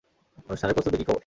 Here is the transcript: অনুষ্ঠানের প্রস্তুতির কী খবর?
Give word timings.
অনুষ্ঠানের 0.49 0.75
প্রস্তুতির 0.75 0.99
কী 0.99 1.05
খবর? 1.05 1.19